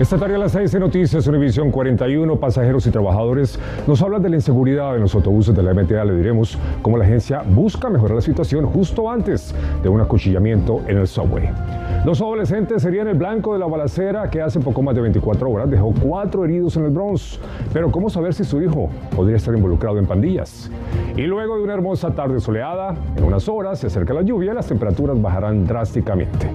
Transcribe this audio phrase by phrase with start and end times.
[0.00, 4.28] Esta tarde a las 6 de Noticias Univisión 41, pasajeros y trabajadores nos hablan de
[4.28, 6.04] la inseguridad en los autobuses de la MTA.
[6.04, 10.98] Le diremos cómo la agencia busca mejorar la situación justo antes de un acuchillamiento en
[10.98, 11.50] el subway.
[12.06, 15.68] Los adolescentes serían el blanco de la balacera que hace poco más de 24 horas
[15.68, 17.40] dejó cuatro heridos en el Bronx.
[17.72, 20.70] Pero ¿cómo saber si su hijo podría estar involucrado en pandillas?
[21.16, 24.54] Y luego de una hermosa tarde soleada, en unas horas se acerca la lluvia y
[24.54, 26.52] las temperaturas bajarán drásticamente.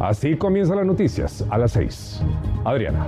[0.00, 2.22] Así comienzan las noticias a las 6.
[2.64, 3.06] Adriana.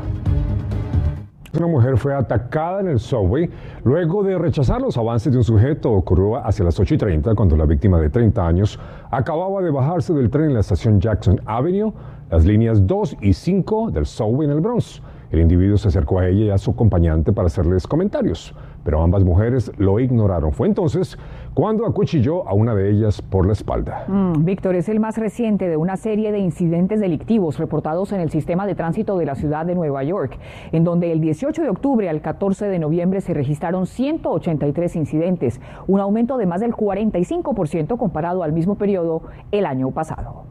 [1.57, 3.48] Una mujer fue atacada en el subway
[3.84, 5.93] luego de rechazar los avances de un sujeto.
[5.93, 10.12] Ocurrió hacia las 8 y 30 cuando la víctima de 30 años acababa de bajarse
[10.15, 11.93] del tren en la estación Jackson Avenue,
[12.30, 15.01] las líneas 2 y 5 del subway en el Bronx.
[15.30, 18.52] El individuo se acercó a ella y a su acompañante para hacerles comentarios,
[18.84, 20.52] pero ambas mujeres lo ignoraron.
[20.52, 21.18] Fue entonces
[21.54, 24.04] cuando acuchilló a una de ellas por la espalda.
[24.09, 28.30] Mm, Víctor es el más reciente de una serie de incidentes delictivos reportados en el
[28.30, 30.38] sistema de tránsito de la ciudad de Nueva York,
[30.73, 36.01] en donde el 18 de octubre al 14 de noviembre se registraron 183 incidentes, un
[36.01, 40.45] aumento de más del 45% comparado al mismo periodo el año pasado.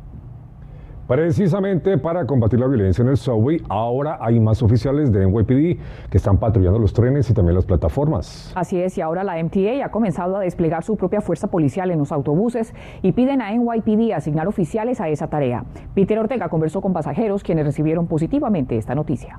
[1.14, 6.18] Precisamente para combatir la violencia en el subway, ahora hay más oficiales de NYPD que
[6.18, 8.52] están patrullando los trenes y también las plataformas.
[8.56, 12.00] Así es, y ahora la MTA ha comenzado a desplegar su propia fuerza policial en
[12.00, 15.66] los autobuses y piden a NYPD asignar oficiales a esa tarea.
[15.94, 19.38] Peter Ortega conversó con pasajeros quienes recibieron positivamente esta noticia.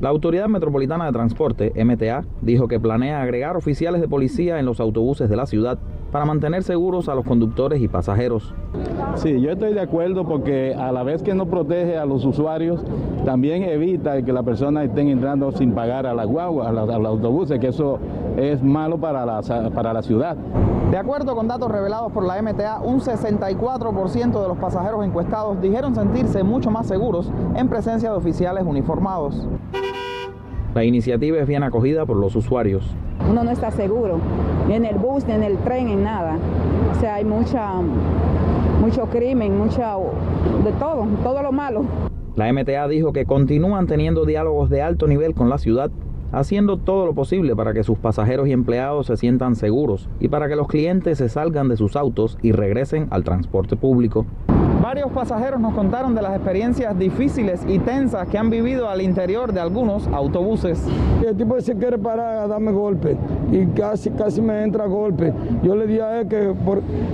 [0.00, 4.78] La Autoridad Metropolitana de Transporte, MTA, dijo que planea agregar oficiales de policía en los
[4.78, 8.54] autobuses de la ciudad para mantener seguros a los conductores y pasajeros.
[9.16, 12.82] Sí, yo estoy de acuerdo porque a la vez que no protege a los usuarios,
[13.24, 17.58] también evita que las personas estén entrando sin pagar a las guaguas, a, los autobuses,
[17.58, 17.98] que eso
[18.36, 19.42] es malo para la,
[19.74, 20.36] para la ciudad.
[20.90, 25.94] De acuerdo con datos revelados por la MTA, un 64% de los pasajeros encuestados dijeron
[25.94, 29.46] sentirse mucho más seguros en presencia de oficiales uniformados.
[30.74, 32.84] La iniciativa es bien acogida por los usuarios.
[33.28, 34.18] Uno no está seguro,
[34.68, 36.36] ni en el bus, ni en el tren, en nada.
[36.96, 37.80] O sea, hay mucha,
[38.80, 39.96] mucho crimen, mucha,
[40.64, 41.84] de todo, todo lo malo.
[42.36, 45.90] La MTA dijo que continúan teniendo diálogos de alto nivel con la ciudad,
[46.32, 50.48] haciendo todo lo posible para que sus pasajeros y empleados se sientan seguros y para
[50.48, 54.26] que los clientes se salgan de sus autos y regresen al transporte público.
[54.82, 59.52] Varios pasajeros nos contaron de las experiencias difíciles y tensas que han vivido al interior
[59.52, 60.86] de algunos autobuses.
[61.26, 63.16] El tipo se quiere parar a darme golpe
[63.50, 65.32] y casi, casi me entra golpe.
[65.64, 66.54] Yo le dije a él que,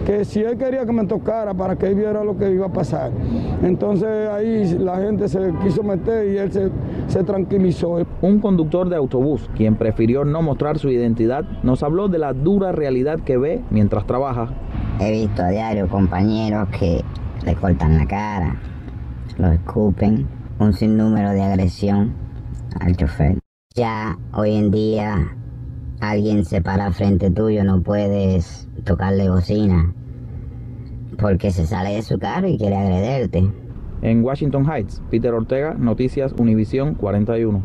[0.05, 2.73] que si él quería que me tocara para que él viera lo que iba a
[2.73, 3.11] pasar.
[3.63, 6.71] Entonces ahí la gente se quiso meter y él se,
[7.07, 7.97] se tranquilizó.
[8.21, 12.73] Un conductor de autobús, quien prefirió no mostrar su identidad, nos habló de la dura
[12.73, 14.51] realidad que ve mientras trabaja.
[15.01, 17.03] He visto a diario compañeros que
[17.45, 18.57] le cortan la cara,
[19.39, 20.27] lo escupen,
[20.59, 22.15] un sinnúmero de agresión
[22.81, 23.39] al chofer.
[23.75, 25.37] Ya hoy en día
[26.01, 29.93] alguien se para frente tuyo, no puedes tocarle bocina
[31.19, 33.51] porque se sale de su carro y quiere agrederte.
[34.03, 37.63] En Washington Heights, Peter Ortega, Noticias Univisión 41.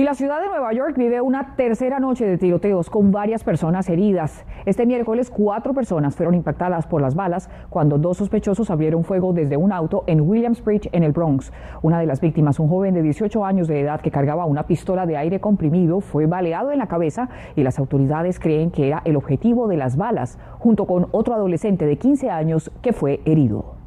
[0.00, 3.86] Y la ciudad de Nueva York vive una tercera noche de tiroteos con varias personas
[3.90, 4.46] heridas.
[4.64, 9.58] Este miércoles cuatro personas fueron impactadas por las balas cuando dos sospechosos abrieron fuego desde
[9.58, 11.52] un auto en Williamsbridge en el Bronx.
[11.82, 15.04] Una de las víctimas, un joven de 18 años de edad que cargaba una pistola
[15.04, 19.16] de aire comprimido, fue baleado en la cabeza y las autoridades creen que era el
[19.16, 23.79] objetivo de las balas, junto con otro adolescente de 15 años que fue herido.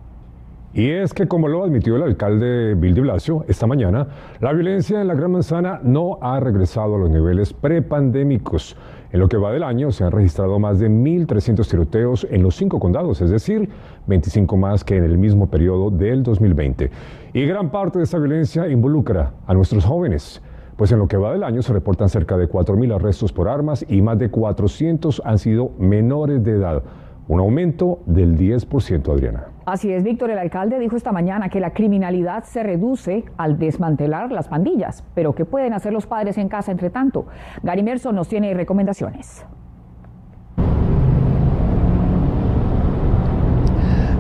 [0.74, 4.08] Y es que, como lo admitió el alcalde Bill de Blasio esta mañana,
[4.40, 8.76] la violencia en la Gran Manzana no ha regresado a los niveles prepandémicos.
[9.12, 12.56] En lo que va del año se han registrado más de 1.300 tiroteos en los
[12.56, 13.70] cinco condados, es decir,
[14.08, 16.90] 25 más que en el mismo periodo del 2020.
[17.34, 20.42] Y gran parte de esta violencia involucra a nuestros jóvenes.
[20.76, 23.86] Pues en lo que va del año se reportan cerca de 4.000 arrestos por armas
[23.88, 26.82] y más de 400 han sido menores de edad
[27.28, 29.53] un aumento del 10%, Adriana.
[29.66, 30.30] Así es, Víctor.
[30.30, 35.06] El alcalde dijo esta mañana que la criminalidad se reduce al desmantelar las pandillas.
[35.16, 37.28] Pero ¿qué pueden hacer los padres en casa entre tanto?
[37.62, 39.46] Gary Merson nos tiene recomendaciones.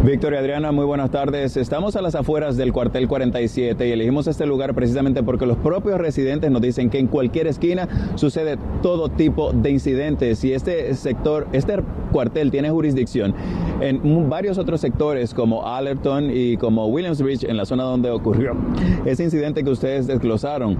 [0.03, 1.55] Víctor y Adriana, muy buenas tardes.
[1.55, 5.97] Estamos a las afueras del cuartel 47 y elegimos este lugar precisamente porque los propios
[5.97, 11.47] residentes nos dicen que en cualquier esquina sucede todo tipo de incidentes y este sector,
[11.53, 11.77] este
[12.11, 13.33] cuartel tiene jurisdicción
[13.79, 18.57] en varios otros sectores como Allerton y como Williamsbridge en la zona donde ocurrió
[19.05, 20.77] ese incidente que ustedes desglosaron.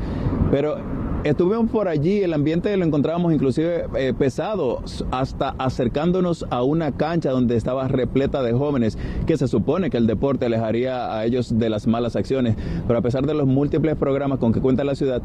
[0.52, 0.76] Pero
[1.24, 7.32] Estuvimos por allí, el ambiente lo encontrábamos inclusive eh, pesado, hasta acercándonos a una cancha
[7.32, 11.70] donde estaba repleta de jóvenes, que se supone que el deporte alejaría a ellos de
[11.70, 15.22] las malas acciones, pero a pesar de los múltiples programas con que cuenta la ciudad,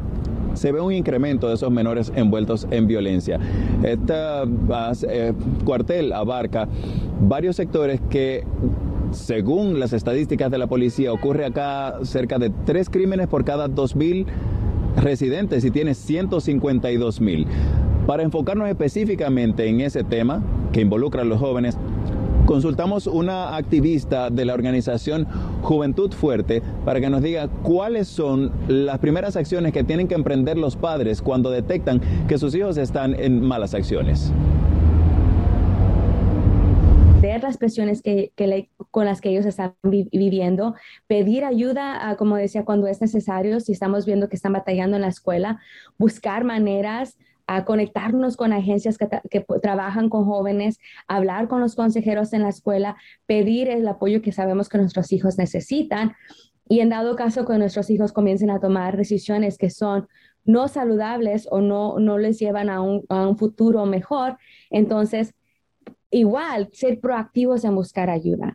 [0.53, 3.37] se ve un incremento de esos menores envueltos en violencia.
[3.83, 4.15] Este
[5.65, 6.69] cuartel abarca
[7.19, 8.45] varios sectores que
[9.11, 14.25] según las estadísticas de la policía, ocurre acá cerca de tres crímenes por cada 2.000
[15.03, 17.47] residentes y tiene 152 mil.
[18.07, 20.41] Para enfocarnos específicamente en ese tema
[20.71, 21.77] que involucra a los jóvenes,
[22.45, 25.27] consultamos una activista de la organización
[25.61, 30.57] Juventud Fuerte para que nos diga cuáles son las primeras acciones que tienen que emprender
[30.57, 34.31] los padres cuando detectan que sus hijos están en malas acciones
[37.43, 38.31] las presiones que,
[38.91, 40.75] con las que ellos están viviendo,
[41.07, 45.09] pedir ayuda, como decía, cuando es necesario, si estamos viendo que están batallando en la
[45.09, 45.59] escuela,
[45.97, 50.77] buscar maneras a conectarnos con agencias que, trabajan con jóvenes,
[51.07, 52.95] hablar con los consejeros en la escuela,
[53.25, 56.13] pedir el apoyo que sabemos que nuestros hijos necesitan.
[56.67, 60.07] Y en dado caso que nuestros hijos comiencen a tomar decisiones que son
[60.45, 64.37] no saludables o no, no les llevan a un futuro mejor,
[64.69, 65.33] entonces
[66.11, 68.53] igual ser proactivos en buscar ayuda.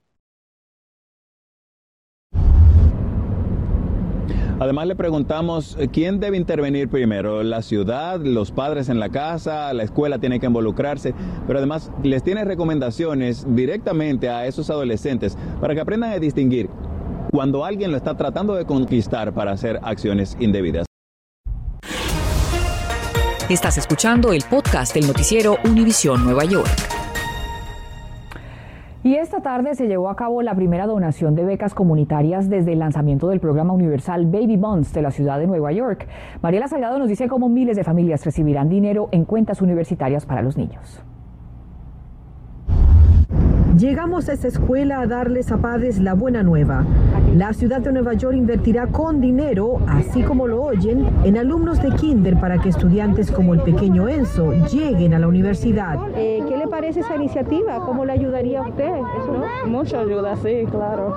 [4.60, 9.72] Además le preguntamos eh, quién debe intervenir primero, la ciudad, los padres en la casa,
[9.72, 11.12] la escuela tiene que involucrarse,
[11.46, 16.70] pero además les tiene recomendaciones directamente a esos adolescentes para que aprendan a distinguir
[17.32, 20.86] cuando alguien lo está tratando de conquistar para hacer acciones indebidas.
[23.48, 26.93] Estás escuchando el podcast del noticiero Univisión Nueva York.
[29.04, 32.78] Y esta tarde se llevó a cabo la primera donación de becas comunitarias desde el
[32.78, 36.08] lanzamiento del programa universal Baby Bonds de la ciudad de Nueva York.
[36.40, 40.56] Mariela Salgado nos dice cómo miles de familias recibirán dinero en cuentas universitarias para los
[40.56, 41.04] niños.
[43.84, 46.86] Llegamos a esa escuela a darles a padres la buena nueva.
[47.36, 51.90] La ciudad de Nueva York invertirá con dinero, así como lo oyen, en alumnos de
[51.90, 55.98] kinder para que estudiantes como el pequeño Enzo lleguen a la universidad.
[56.16, 57.84] Eh, ¿Qué le parece esa iniciativa?
[57.84, 58.90] ¿Cómo le ayudaría a usted?
[59.66, 61.14] Mucha ayuda, sí, claro.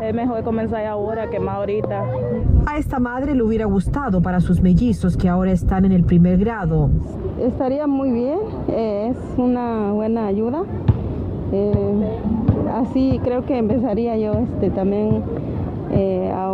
[0.00, 2.04] Es mejor comenzar ahora que más ahorita.
[2.66, 6.38] A esta madre le hubiera gustado para sus mellizos que ahora están en el primer
[6.38, 6.90] grado.
[7.40, 10.62] Estaría muy bien, es una buena ayuda.
[11.52, 12.20] Eh,
[12.74, 15.22] así creo que empezaría yo este, también
[15.92, 16.48] eh, a.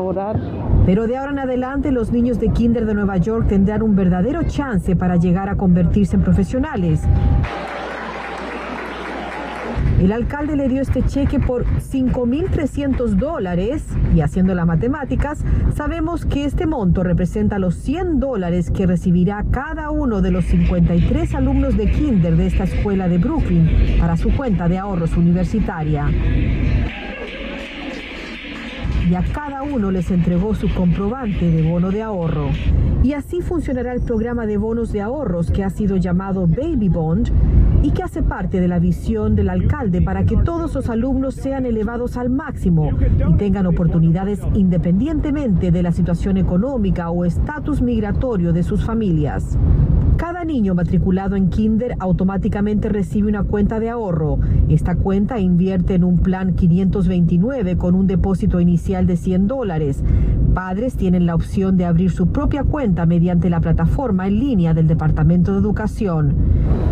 [0.86, 4.42] Pero de ahora en adelante los niños de Kinder de Nueva York tendrán un verdadero
[4.44, 7.02] chance para llegar a convertirse en profesionales.
[10.04, 15.42] El alcalde le dio este cheque por 5.300 dólares y haciendo las matemáticas,
[15.74, 21.34] sabemos que este monto representa los 100 dólares que recibirá cada uno de los 53
[21.34, 26.10] alumnos de kinder de esta escuela de Brooklyn para su cuenta de ahorros universitaria
[29.08, 32.48] y a cada uno les entregó su comprobante de bono de ahorro.
[33.02, 37.30] Y así funcionará el programa de bonos de ahorros que ha sido llamado Baby Bond
[37.82, 41.66] y que hace parte de la visión del alcalde para que todos los alumnos sean
[41.66, 42.90] elevados al máximo
[43.28, 49.58] y tengan oportunidades independientemente de la situación económica o estatus migratorio de sus familias.
[50.16, 54.38] Cada niño matriculado en Kinder automáticamente recibe una cuenta de ahorro.
[54.68, 60.04] Esta cuenta invierte en un plan 529 con un depósito inicial de 100 dólares.
[60.54, 64.86] Padres tienen la opción de abrir su propia cuenta mediante la plataforma en línea del
[64.86, 66.32] Departamento de Educación.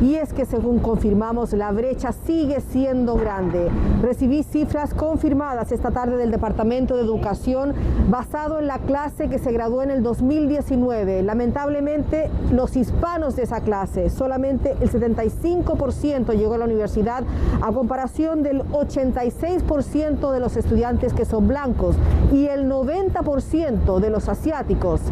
[0.02, 3.68] Y es que según confirmamos, la brecha sigue siendo grande.
[4.02, 7.72] Recibí cifras confirmadas esta tarde del Departamento de Educación
[8.10, 11.22] basado en la clase que se graduó en el 2019.
[11.22, 17.24] Lamentablemente, los hispanos de esa clase, solamente el 75% llegó a la universidad
[17.60, 21.94] a comparación del 86% de los estudiantes que son blancos
[22.32, 25.02] y el 90% de los asiáticos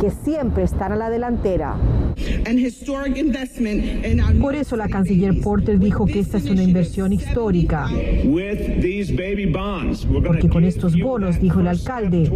[0.00, 1.74] que siempre están a la delantera.
[4.40, 7.88] Por eso la canciller Porter dijo que esta es una inversión histórica.
[10.24, 12.30] Porque con estos bonos, dijo el alcalde,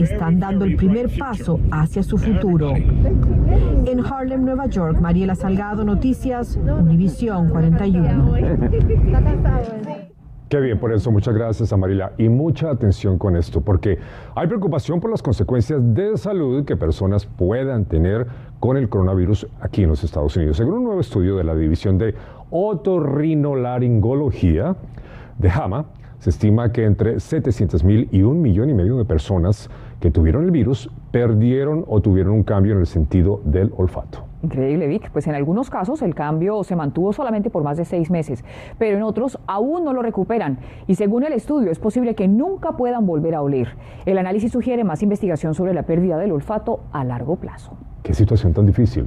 [0.00, 2.74] están dando el primer paso hacia su futuro.
[2.74, 8.36] En Harlem, Nueva York, Mariela Salgado, Noticias, Univisión 41.
[10.48, 13.98] Qué bien, por eso muchas gracias Amarila y mucha atención con esto, porque
[14.36, 18.28] hay preocupación por las consecuencias de salud que personas puedan tener
[18.60, 20.58] con el coronavirus aquí en los Estados Unidos.
[20.58, 22.14] Según un nuevo estudio de la División de
[22.50, 24.76] Otorrinolaringología
[25.36, 25.86] de JAMA,
[26.20, 30.44] se estima que entre 700 mil y un millón y medio de personas que tuvieron
[30.44, 34.25] el virus perdieron o tuvieron un cambio en el sentido del olfato.
[34.46, 35.10] Increíble, Vic.
[35.10, 38.44] Pues en algunos casos el cambio se mantuvo solamente por más de seis meses,
[38.78, 40.58] pero en otros aún no lo recuperan.
[40.86, 43.68] Y según el estudio, es posible que nunca puedan volver a oler.
[44.04, 47.72] El análisis sugiere más investigación sobre la pérdida del olfato a largo plazo.
[48.04, 49.06] Qué situación tan difícil.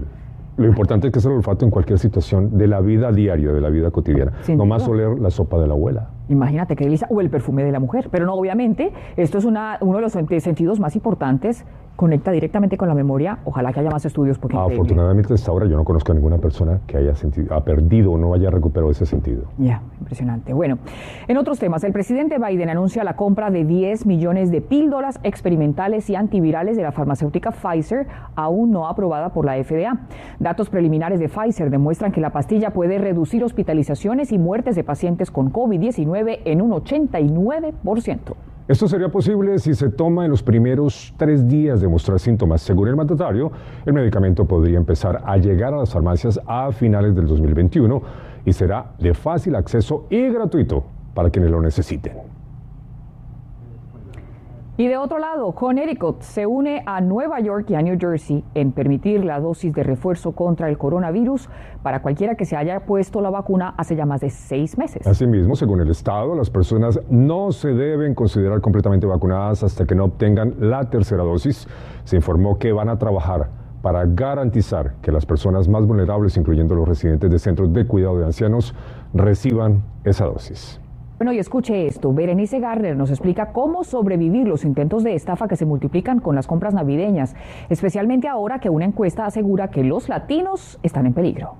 [0.57, 3.61] Lo importante es que es el olfato en cualquier situación de la vida diaria, de
[3.61, 4.33] la vida cotidiana.
[4.49, 6.09] no más oler la sopa de la abuela.
[6.29, 8.09] Imagínate qué delicia, o el perfume de la mujer.
[8.11, 11.65] Pero no, obviamente, esto es una, uno de los sentidos más importantes
[11.99, 13.39] conecta directamente con la memoria.
[13.43, 14.39] Ojalá que haya más estudios.
[14.39, 18.13] Porque Afortunadamente, hasta ahora yo no conozco a ninguna persona que haya sentido, ha perdido
[18.13, 19.43] o no haya recuperado ese sentido.
[19.57, 20.53] Ya, impresionante.
[20.53, 20.77] Bueno,
[21.27, 26.09] en otros temas, el presidente Biden anuncia la compra de 10 millones de píldoras experimentales
[26.09, 29.99] y antivirales de la farmacéutica Pfizer, aún no aprobada por la FDA.
[30.39, 35.31] Datos preliminares de Pfizer demuestran que la pastilla puede reducir hospitalizaciones y muertes de pacientes
[35.31, 38.19] con COVID-19 en un 89%.
[38.67, 42.61] Esto sería posible si se toma en los primeros tres días de mostrar síntomas.
[42.61, 43.51] Según el mandatario,
[43.83, 48.01] el medicamento podría empezar a llegar a las farmacias a finales del 2021
[48.45, 50.83] y será de fácil acceso y gratuito
[51.15, 52.38] para quienes lo necesiten.
[54.79, 58.71] Y de otro lado, Connecticut se une a Nueva York y a New Jersey en
[58.71, 61.49] permitir la dosis de refuerzo contra el coronavirus
[61.83, 65.05] para cualquiera que se haya puesto la vacuna hace ya más de seis meses.
[65.05, 70.05] Asimismo, según el Estado, las personas no se deben considerar completamente vacunadas hasta que no
[70.05, 71.67] obtengan la tercera dosis.
[72.05, 73.49] Se informó que van a trabajar
[73.81, 78.27] para garantizar que las personas más vulnerables, incluyendo los residentes de centros de cuidado de
[78.27, 78.73] ancianos,
[79.13, 80.79] reciban esa dosis.
[81.19, 82.13] Bueno, y escuche esto.
[82.13, 86.47] Berenice Garner nos explica cómo sobrevivir los intentos de estafa que se multiplican con las
[86.47, 87.35] compras navideñas,
[87.67, 91.55] especialmente ahora que una encuesta asegura que los latinos están en peligro.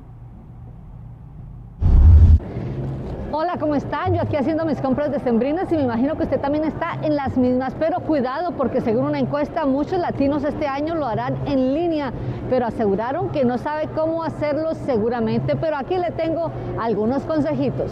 [3.34, 4.14] Hola, ¿cómo están?
[4.14, 7.18] Yo aquí haciendo mis compras de sembrinas y me imagino que usted también está en
[7.18, 11.74] las mismas, pero cuidado porque según una encuesta muchos latinos este año lo harán en
[11.74, 12.14] línea,
[12.50, 16.50] pero aseguraron que no sabe cómo hacerlo seguramente, pero aquí le tengo
[16.80, 17.92] algunos consejitos.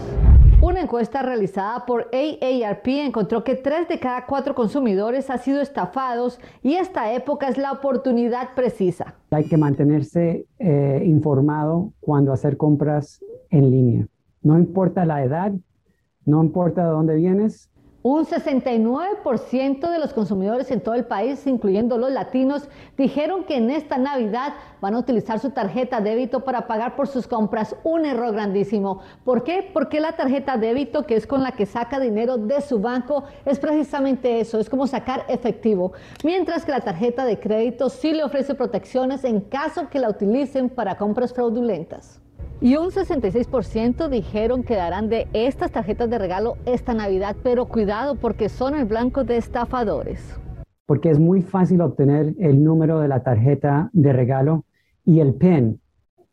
[0.59, 6.39] Una encuesta realizada por AARP encontró que tres de cada cuatro consumidores han sido estafados
[6.63, 9.13] y esta época es la oportunidad precisa.
[9.29, 14.07] Hay que mantenerse eh, informado cuando hacer compras en línea.
[14.41, 15.53] No importa la edad,
[16.25, 17.69] no importa de dónde vienes,
[18.07, 23.69] un 69% de los consumidores en todo el país, incluyendo los latinos, dijeron que en
[23.69, 27.75] esta Navidad van a utilizar su tarjeta débito para pagar por sus compras.
[27.83, 29.01] Un error grandísimo.
[29.25, 29.69] ¿Por qué?
[29.73, 33.59] Porque la tarjeta débito, que es con la que saca dinero de su banco, es
[33.59, 35.91] precisamente eso, es como sacar efectivo.
[36.23, 40.69] Mientras que la tarjeta de crédito sí le ofrece protecciones en caso que la utilicen
[40.69, 42.21] para compras fraudulentas.
[42.59, 48.15] Y un 66% dijeron que darán de estas tarjetas de regalo esta Navidad, pero cuidado
[48.15, 50.39] porque son el blanco de estafadores.
[50.87, 54.65] Porque es muy fácil obtener el número de la tarjeta de regalo
[55.05, 55.79] y el PIN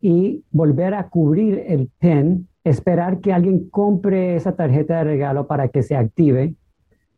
[0.01, 5.69] y volver a cubrir el PIN, esperar que alguien compre esa tarjeta de regalo para
[5.69, 6.55] que se active.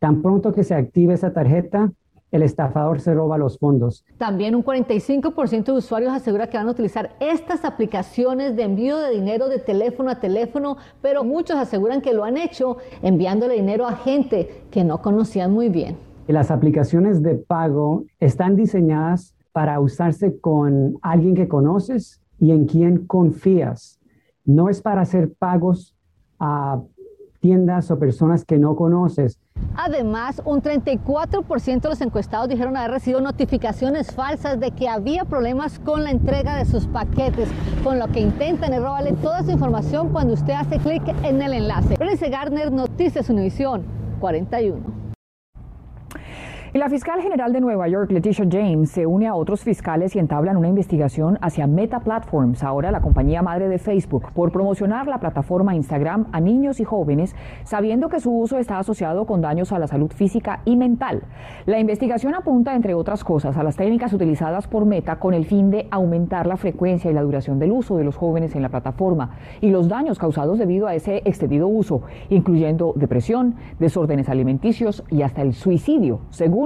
[0.00, 1.92] Tan pronto que se active esa tarjeta,
[2.36, 4.04] el estafador se roba los fondos.
[4.18, 9.10] También un 45% de usuarios asegura que van a utilizar estas aplicaciones de envío de
[9.10, 13.96] dinero de teléfono a teléfono, pero muchos aseguran que lo han hecho enviándole dinero a
[13.96, 15.96] gente que no conocían muy bien.
[16.26, 23.06] Las aplicaciones de pago están diseñadas para usarse con alguien que conoces y en quien
[23.06, 23.98] confías.
[24.44, 25.94] No es para hacer pagos
[26.38, 26.82] a
[27.90, 29.38] o personas que no conoces.
[29.76, 35.78] Además, un 34% de los encuestados dijeron haber recibido notificaciones falsas de que había problemas
[35.78, 37.48] con la entrega de sus paquetes,
[37.84, 41.52] con lo que intentan es robarle toda su información cuando usted hace clic en el
[41.52, 41.96] enlace.
[41.96, 43.82] Berenice Gardner, Noticias Univisión
[44.20, 44.95] 41.
[46.76, 50.18] Y la fiscal general de Nueva York, Leticia James, se une a otros fiscales y
[50.18, 55.18] entablan una investigación hacia Meta Platforms, ahora la compañía madre de Facebook, por promocionar la
[55.18, 59.78] plataforma Instagram a niños y jóvenes, sabiendo que su uso está asociado con daños a
[59.78, 61.22] la salud física y mental.
[61.64, 65.70] La investigación apunta, entre otras cosas, a las técnicas utilizadas por Meta con el fin
[65.70, 69.30] de aumentar la frecuencia y la duración del uso de los jóvenes en la plataforma
[69.62, 75.40] y los daños causados debido a ese extendido uso, incluyendo depresión, desórdenes alimenticios y hasta
[75.40, 76.65] el suicidio, según